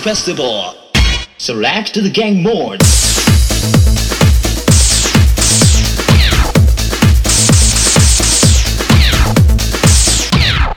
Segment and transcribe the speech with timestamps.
[0.00, 0.74] Festival.
[1.36, 2.82] Select the game mode.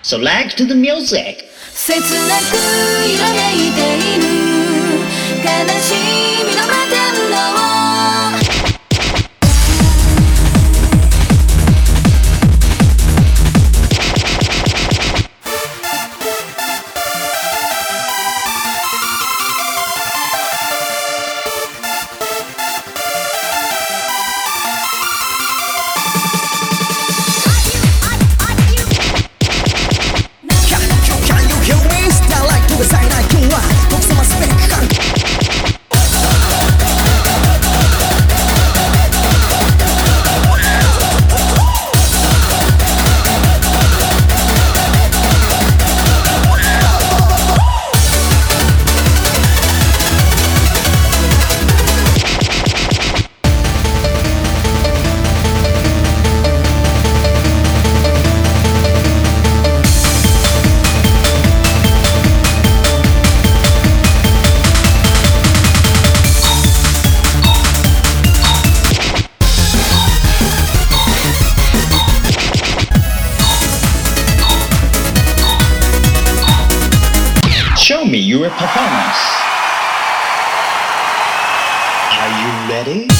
[0.03, 1.45] Select the music.
[1.73, 2.57] 切なく
[3.07, 4.27] 揺らめいている
[5.45, 5.47] 悲
[5.79, 5.95] し
[6.43, 6.92] みの
[78.44, 79.20] your performance.
[82.20, 83.13] Are you ready?